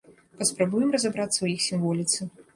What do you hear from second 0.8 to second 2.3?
разабрацца ў іх сімволіцы.